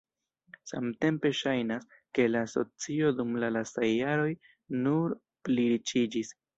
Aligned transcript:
Samtempe 0.69 1.31
ŝajnas, 1.39 1.85
ke 2.19 2.27
la 2.33 2.43
asocio 2.47 3.13
dum 3.21 3.39
la 3.47 3.53
lastaj 3.59 3.93
jaroj 3.95 4.29
nur 4.85 5.19
pliriĉiĝis. 5.49 6.39